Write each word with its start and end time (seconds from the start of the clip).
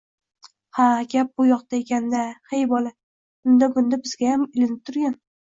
–Ha-a, 0.77 1.03
gap 1.11 1.29
bu 1.41 1.45
yoqda 1.47 1.77
ekan-da? 1.81 2.23
Hey 2.55 2.65
bola, 2.73 2.93
unda-bunda 3.53 4.01
bizgayam 4.09 4.49
ilinib 4.51 4.83
turgin 4.91 5.17